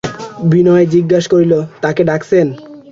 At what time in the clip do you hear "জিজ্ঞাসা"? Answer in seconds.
0.93-1.29